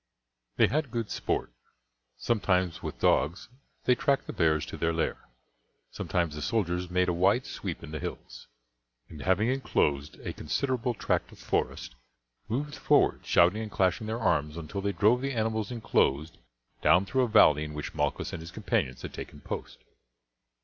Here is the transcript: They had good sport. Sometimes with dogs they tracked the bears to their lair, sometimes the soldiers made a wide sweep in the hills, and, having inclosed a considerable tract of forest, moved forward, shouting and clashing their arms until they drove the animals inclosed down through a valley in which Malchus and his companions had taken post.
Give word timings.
They 0.55 0.65
had 0.65 0.89
good 0.89 1.11
sport. 1.11 1.53
Sometimes 2.17 2.81
with 2.81 2.99
dogs 2.99 3.49
they 3.85 3.93
tracked 3.93 4.25
the 4.25 4.33
bears 4.33 4.65
to 4.65 4.75
their 4.75 4.91
lair, 4.93 5.29
sometimes 5.91 6.33
the 6.33 6.41
soldiers 6.41 6.89
made 6.89 7.07
a 7.07 7.13
wide 7.13 7.45
sweep 7.45 7.83
in 7.83 7.91
the 7.91 7.99
hills, 7.99 8.47
and, 9.09 9.21
having 9.21 9.49
inclosed 9.49 10.19
a 10.21 10.33
considerable 10.33 10.95
tract 10.95 11.31
of 11.31 11.37
forest, 11.37 11.93
moved 12.49 12.73
forward, 12.73 13.23
shouting 13.27 13.61
and 13.61 13.69
clashing 13.69 14.07
their 14.07 14.17
arms 14.19 14.57
until 14.57 14.81
they 14.81 14.91
drove 14.91 15.21
the 15.21 15.33
animals 15.33 15.69
inclosed 15.69 16.39
down 16.81 17.05
through 17.05 17.21
a 17.21 17.27
valley 17.27 17.63
in 17.63 17.75
which 17.75 17.93
Malchus 17.93 18.33
and 18.33 18.41
his 18.41 18.49
companions 18.49 19.03
had 19.03 19.13
taken 19.13 19.39
post. 19.39 19.83